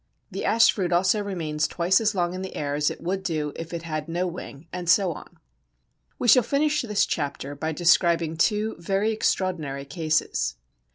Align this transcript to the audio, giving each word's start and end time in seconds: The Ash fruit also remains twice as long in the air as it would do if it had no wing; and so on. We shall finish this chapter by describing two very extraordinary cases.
The 0.31 0.43
Ash 0.45 0.71
fruit 0.71 0.91
also 0.91 1.21
remains 1.21 1.67
twice 1.67 2.01
as 2.01 2.15
long 2.15 2.33
in 2.33 2.41
the 2.41 2.55
air 2.55 2.73
as 2.73 2.89
it 2.89 3.01
would 3.03 3.21
do 3.21 3.53
if 3.55 3.71
it 3.71 3.83
had 3.83 4.07
no 4.09 4.25
wing; 4.25 4.67
and 4.73 4.89
so 4.89 5.13
on. 5.13 5.37
We 6.17 6.27
shall 6.27 6.41
finish 6.41 6.81
this 6.81 7.05
chapter 7.05 7.53
by 7.53 7.71
describing 7.73 8.35
two 8.35 8.77
very 8.79 9.11
extraordinary 9.11 9.85
cases. 9.85 10.55